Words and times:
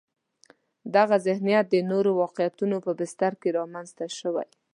دغه 0.95 1.15
ذهنیت 1.27 1.65
د 1.69 1.75
نورو 1.91 2.11
واقعیتونو 2.21 2.77
په 2.85 2.91
بستر 2.99 3.33
کې 3.41 3.49
رامنځته 3.57 4.05
شوی. 4.19 4.49